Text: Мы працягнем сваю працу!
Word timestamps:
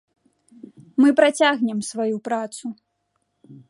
Мы 1.03 1.09
працягнем 1.21 1.79
сваю 1.91 2.15
працу! 2.31 2.77